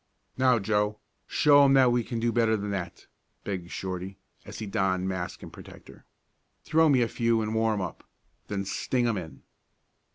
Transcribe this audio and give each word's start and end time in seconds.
"Now, 0.35 0.57
Joe, 0.57 0.97
show 1.27 1.63
'em 1.63 1.75
that 1.75 1.91
we 1.91 2.03
can 2.03 2.19
do 2.19 2.31
better 2.31 2.57
than 2.57 2.71
that," 2.71 3.05
begged 3.43 3.69
Shorty, 3.69 4.17
as 4.45 4.57
he 4.57 4.65
donned 4.65 5.07
mask 5.07 5.43
and 5.43 5.53
protector. 5.53 6.05
"Throw 6.63 6.89
me 6.89 7.03
a 7.03 7.07
few 7.07 7.39
and 7.43 7.53
warm 7.53 7.81
up. 7.81 8.03
Then 8.47 8.65
sting 8.65 9.07
'em 9.07 9.17
in!" 9.17 9.43